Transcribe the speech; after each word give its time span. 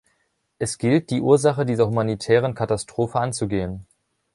Es 0.57 0.79
gilt, 0.79 1.11
die 1.11 1.21
Ursachen 1.21 1.67
dieser 1.67 1.85
humanitären 1.85 2.55
Katastrophe 2.55 3.19
anzugehen. 3.19 3.85